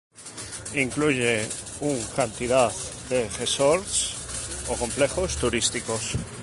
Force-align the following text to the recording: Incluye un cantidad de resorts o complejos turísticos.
Incluye 0.73 1.47
un 1.81 2.03
cantidad 2.15 2.71
de 3.07 3.29
resorts 3.37 4.65
o 4.69 4.75
complejos 4.75 5.37
turísticos. 5.37 6.13